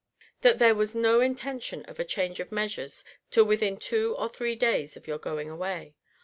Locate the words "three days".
4.27-4.97